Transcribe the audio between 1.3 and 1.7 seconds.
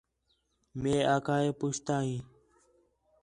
ہِِے